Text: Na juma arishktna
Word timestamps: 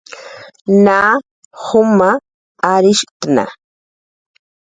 Na 0.83 0.99
juma 1.65 2.09
arishktna 2.71 3.43